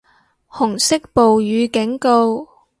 [0.49, 2.47] 紅色暴雨警告